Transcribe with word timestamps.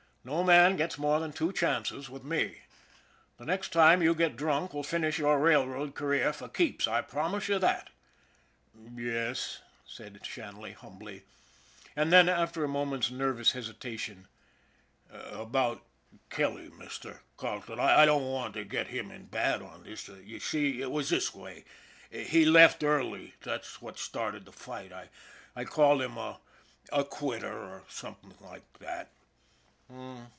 No 0.23 0.43
man 0.43 0.75
gets 0.75 0.99
more 0.99 1.19
than 1.19 1.33
two 1.33 1.51
chances 1.51 2.07
with 2.07 2.23
me. 2.23 2.59
The 3.39 3.45
next 3.47 3.73
time 3.73 4.03
you 4.03 4.13
get 4.13 4.35
drunk 4.35 4.71
will 4.71 4.83
finish 4.83 5.17
your 5.17 5.39
railroad 5.39 5.95
career 5.95 6.31
for 6.31 6.47
keeps, 6.47 6.87
I 6.87 7.01
promise 7.01 7.47
you 7.49 7.57
that."" 7.57 7.89
Yes," 8.95 9.61
said 9.83 10.23
Shanley 10.23 10.73
humbly; 10.73 11.23
and 11.95 12.13
then, 12.13 12.29
after 12.29 12.63
a 12.63 12.67
moment's 12.67 13.09
nervous 13.09 13.53
hesitation:" 13.53 14.27
About 15.09 15.87
Kelly, 16.29 16.69
Mr. 16.69 17.21
Carleton. 17.35 17.79
I 17.79 18.05
don't 18.05 18.27
want 18.29 18.53
to 18.53 18.63
get 18.63 18.89
him 18.89 19.09
in 19.09 19.25
bad 19.25 19.63
on 19.63 19.81
this. 19.85 20.07
You 20.07 20.39
see, 20.39 20.81
it 20.83 20.91
was 20.91 21.09
this 21.09 21.33
way. 21.33 21.65
He 22.11 22.45
left 22.45 22.83
early 22.83 23.33
that's 23.41 23.81
what 23.81 23.97
started 23.97 24.45
the 24.45 24.51
fight. 24.51 24.91
I 25.55 25.63
called 25.65 26.03
him 26.03 26.19
a 26.19 26.39
a 26.93 27.03
quitter 27.03 27.51
or 27.57 27.85
some 27.89 28.13
thing 28.13 28.35
like 28.39 28.71
that." 28.77 29.09